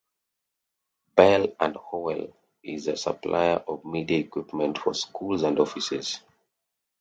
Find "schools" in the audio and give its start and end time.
4.95-5.43